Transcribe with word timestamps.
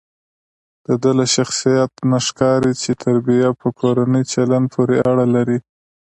دده 0.87 1.11
له 1.19 1.25
شخصیت 1.35 1.91
نه 2.09 2.17
ښکاري 2.25 2.73
چې 2.81 2.91
تربیه 3.03 3.49
په 3.61 3.67
کورني 3.79 4.21
چلند 4.31 4.65
پورې 4.73 4.97
اړه 5.09 5.25
لري. 5.35 5.59